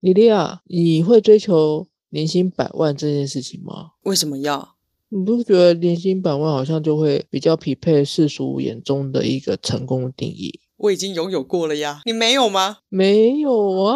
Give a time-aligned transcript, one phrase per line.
[0.00, 3.90] 莉莉亚，你会追求年薪百万这件事情吗？
[4.04, 4.76] 为什么要？
[5.10, 10.58] 你不觉得年薪百万好像就会比较匹配世俗眼中的一个成功的定义？
[10.78, 12.78] 我已经拥有过了呀，你没有吗？
[12.88, 13.94] 没有啊。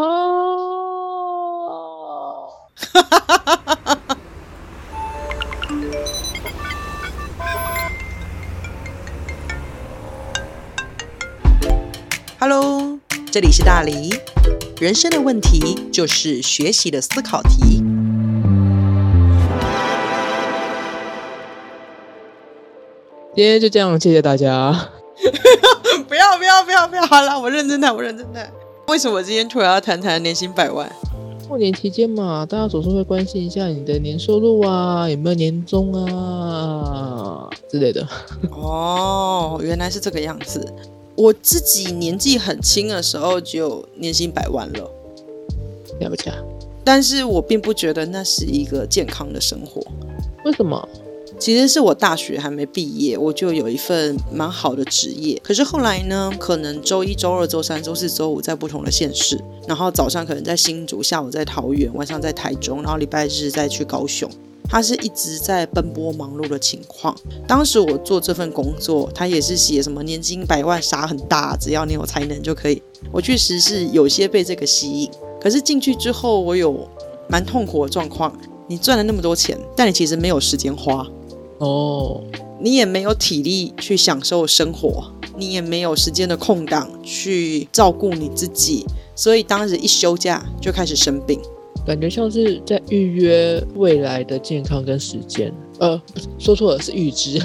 [2.76, 4.18] 哈哈哈哈哈哈
[12.38, 13.00] Hello，
[13.34, 14.14] 这里是大黎。
[14.80, 17.82] 人生的问题就是学习的思考题。
[23.34, 24.88] 今天就这样，谢谢大家。
[26.06, 27.04] 不要不要不要不要！
[27.04, 28.48] 好了，我认真的，我认真的。
[28.86, 30.88] 为什么今天突然要谈谈年薪百万？
[31.48, 38.06] 过年期间嘛，大家总是会关心一下你的年收入啊，有没有年终啊之类的。
[38.52, 40.72] 哦，原来是这个样子。
[41.16, 44.90] 我自己年纪很轻的时候就年薪百万了，
[46.00, 46.36] 了不起啊！
[46.84, 49.80] 但是我并不觉得那是一个健康的生活。
[50.44, 50.88] 为什么？
[51.38, 55.40] 其实是我大学还没毕业，我就有一份蛮好的职业。
[55.42, 64.30] 可是后来呢，可能周一、周二、周三、周四、周五在不同的县市，然后早上可能在新竹，下午在桃园，晚上在台中，然后礼拜日再去高雄。
[64.68, 67.16] 他是一直在奔波忙碌的情况。
[67.46, 72.82] 当时我做这份工作，他也是写什么年薪百万傻很大，只要你有才能就可以。
[73.12, 76.88] 我确实是有些被这个吸引，可是进去之后，我有
[77.28, 78.36] 蛮痛苦的状况。
[78.66, 81.06] 你赚了那么多钱，但你其实没有时间花
[81.58, 82.24] 哦，
[82.58, 85.04] 你也没有体力去享受生活，
[85.36, 91.38] 你也没有时间的空档去照顾你自己，所以当时一休假就开始生病。
[91.86, 96.00] 感觉像是在预约未来的健康跟时间，呃，
[96.38, 97.40] 说错了，是预知。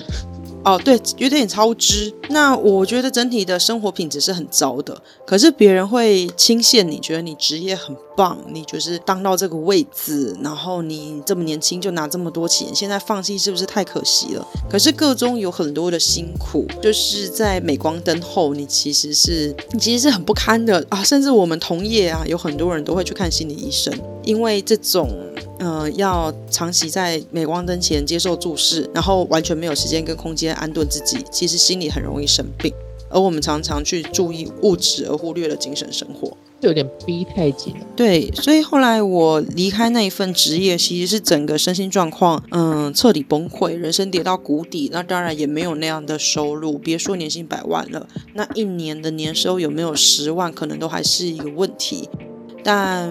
[0.66, 2.14] 哦，对，有点超支。
[2.30, 5.02] 那我觉得整体的生活品质是很糟的。
[5.26, 14.46] 可是别人会倾羡你，觉得你职业很棒，你就是当到这个位置，然后你这么年轻就拿这么多钱，现在放弃是不是太可惜了？
[14.70, 21.04] 可是个中有很多的辛苦，就是在镁光灯后，你其实是你其实是很不堪的啊。
[21.04, 25.10] 甚至我们同业啊，有很多人都会去看心理医生，因为这种。
[25.59, 32.73] 呃，要长期在镁光灯前接受注视，然后完全没有时间跟空间安顿自己，其实心里很容易生病。
[33.11, 37.80] 而我们常常去注意物质，而忽略了精神生活，有点逼太紧了。
[37.95, 44.89] 对，所以后来我离开那一份职业，其实是整个身心状况，嗯，彻底崩溃，人生跌到谷底。
[44.93, 52.08] 那当然也没有那样的收入，别说年薪百万了，那一年的年收有没有十万，可能都还是一个问题。
[52.64, 53.09] 但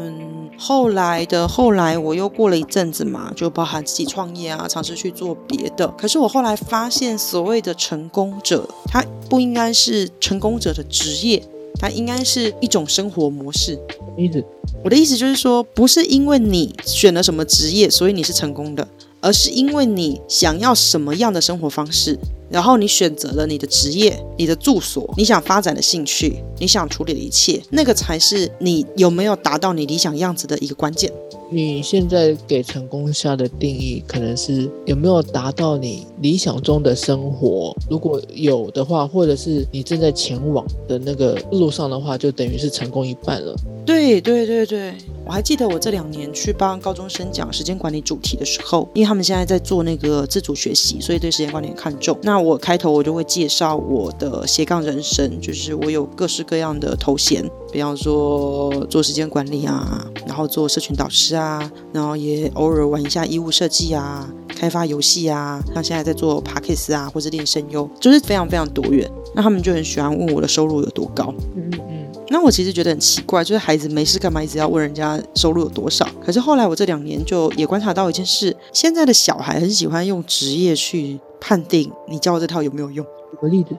[0.61, 5.87] 后来的后来，我又过了一阵子嘛，就包含自己创业啊，尝试去做别的。
[5.97, 11.41] 可是我后来发现，所谓的成功者，他不应该是成功者的职业，
[11.81, 13.79] 他应该是一种生活模式。
[14.17, 14.45] 意思，
[14.83, 18.87] 我的意思就是说，不是因为你选了什么职业，所以你是成功的，
[19.21, 22.19] 而是因为你想要什么样的生活方式。
[22.51, 31.13] 然后你选择了你的职业、你的住所、你想发展的兴趣、你想处理的一切，那个才是你有没有达到你理想样子的一个关键。
[31.51, 37.75] 你现在给成功下的定义，可能是有没有达到你理想中的生活？
[37.89, 43.57] 如果有的话，或者是你正在前往的那个路上的话，就等于是成功一半了。
[43.87, 44.93] 对对对对，
[45.25, 52.19] 我还记得我这两年去帮高中生讲时间管理主题的时候，因为他们现在在做那个自主学习，所以对时间管理很看重。
[52.23, 69.11] 那我开头我就会介绍我的斜杠人生，就是我有各式各样的头衔，比方说做时间管理啊，然后做社群导师啊，然后也偶尔玩一下衣物设计啊，开发游戏啊，像现在在做 p a c k e s 啊，或者练声优，就是非常非常多元。
[69.35, 71.35] 那他们就很喜欢问我的收入有多高。
[71.57, 71.98] 嗯。
[72.31, 76.07] 那我其实觉得很奇怪，就是孩子没事干嘛一直要问人家收入有多少？
[76.25, 83.05] 可是后来我这两年就也观察到一件事，现在的小孩很喜欢用职业去判定你教这套有没有用。
[83.31, 83.77] 举个例子，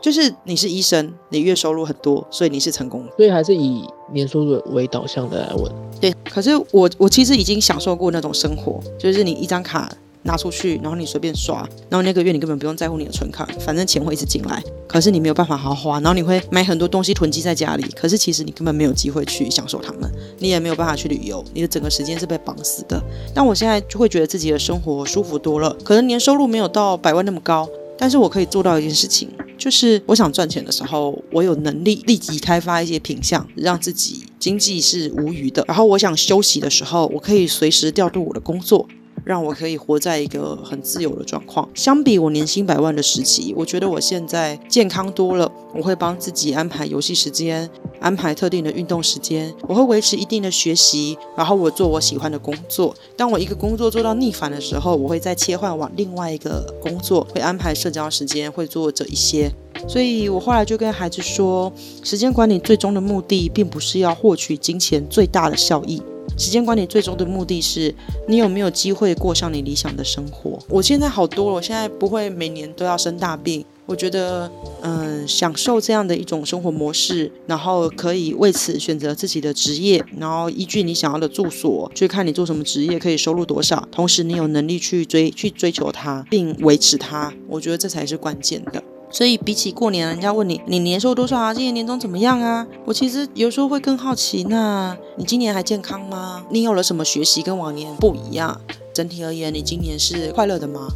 [0.00, 3.12] 就是你是医生，你月收入很多，所以你是成功的。
[3.16, 5.72] 所以还是以年收入为导向的来问。
[6.00, 9.90] 对，可是我我其实已经享受过那种生活，就是你一张卡。
[10.24, 14.62] 拿出去，然后你随便刷，然后那个月你根本不用在乎你的存款，反正钱会一直进来。
[14.86, 17.82] 可是你没有办法好好花，然后你会买很多东西囤积在家里。
[17.96, 23.02] 可是其实你根本没有机会去享受它们，你也没有办法去旅游，你的整个时间是被绑死的。
[23.34, 35.64] 但我现在就会觉得自己的生活舒服多了，可能年收入没有到百万那么高，但是我可以做到一件事情，就是我想赚钱的时候，我有能力立即开发一些品相，让自己经济是无余的。
[35.66, 38.86] 然后我想休息的时候，我可以随时调度我的工作。
[39.24, 41.68] 让我可以活在一个很自由的状况。
[41.74, 45.50] 相比我年薪百万的时期，我觉得我现在健康多了。
[45.74, 52.94] 我会帮自己安排游戏时间，安排特定的运动时间，我会维持一定的学习，然后我做我喜欢的工作。
[53.16, 59.50] 当我一个工作做到逆反的时候，我会再切换往另外一个工作，会安排社交时间，会做这一些。
[59.88, 61.72] 所以我后来就跟孩子说，
[62.04, 66.02] 时间管理最终的目的，并不是要获取金钱最大的效益。
[66.36, 67.94] 时间管理最终的目的是
[68.28, 70.58] 你有没有机会过上你理想的生活。
[70.68, 73.64] 我现在好多了，我现在不会每年都要生大病。
[73.84, 74.50] 我觉得，
[74.82, 87.34] 嗯，享受这样的一种生活模式，然后可以为此选择自己的职业，然后依据你想要的住所去看你做什么职业可以收入多少，同时你有能力去追去追求它并维持它。
[87.48, 88.82] 我觉得这才是关键的。
[89.12, 91.52] 所以比起过年，人家问你你年收多少啊？
[91.52, 92.66] 今年年终怎么样啊？
[92.86, 96.44] 我其实有时候会更好奇，那你今年还健康吗？
[96.50, 98.58] 你有了什么学习跟往年不一样？
[98.94, 100.88] 整体而言，你今年是快乐的吗？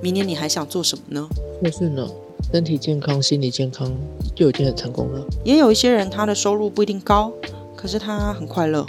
[0.00, 1.28] 明年你还想做什么呢？
[1.64, 2.08] 就是呢，
[2.52, 3.92] 身体健康、心理健康
[4.36, 5.26] 就已经很成功了。
[5.44, 7.32] 也有一些人，他的收入不一定高，
[7.74, 8.86] 可是他很快乐。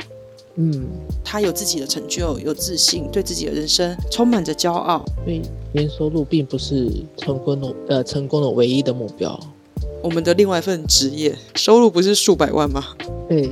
[0.57, 0.87] 嗯，
[1.23, 5.03] 他有自己的成就，有自信，对自己的人生充满着骄傲。
[5.23, 5.41] 所以
[5.75, 9.37] 年收入并不是成功的呃成功的唯一的目标。
[10.01, 12.83] 我们的另外一份职业收入不是数百万吗？
[13.27, 13.51] 对，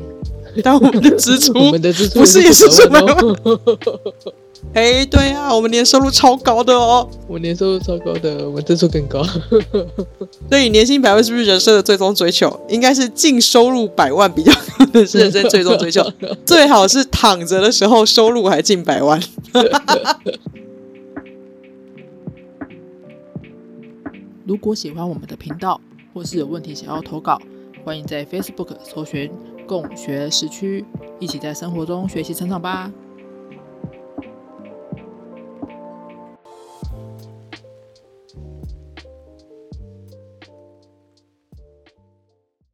[0.63, 3.35] 但我们的支出， 我们的支出不是也是数百万万？
[4.73, 7.07] 哎，对啊，我们年收入超高的哦。
[7.27, 9.21] 我年收入超高的，我们支出更高。
[10.49, 12.57] 所以年薪百万是不是人生的最终追求？
[12.69, 16.01] 应该是净收入百万比较可能是人生最终追求，
[16.45, 19.21] 最好是躺着的时候收入还近百万。
[24.45, 25.79] 如果喜欢我们的频道，
[26.13, 27.41] 或是有问题想要投稿，
[27.85, 29.31] 欢迎在 Facebook 搜寻
[29.65, 30.83] “共学时区”，
[31.17, 32.91] 一起在生活中学习成长吧。